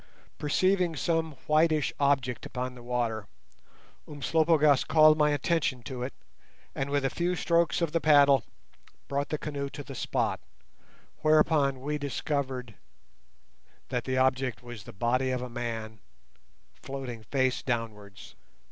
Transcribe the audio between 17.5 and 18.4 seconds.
downwards.